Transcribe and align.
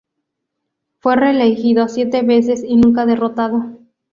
Fue 0.97 1.15
reelegido 1.15 1.87
siete 1.87 2.23
veces, 2.23 2.63
y 2.67 2.75
nunca 2.75 3.05
derrotado. 3.05 3.77